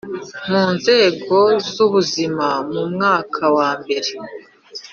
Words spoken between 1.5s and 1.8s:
z